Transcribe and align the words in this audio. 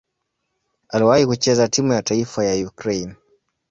Aliwahi 0.89 1.25
kucheza 1.25 1.67
timu 1.67 1.93
ya 1.93 2.01
taifa 2.03 2.45
ya 2.45 2.67
Ukraine. 2.67 3.15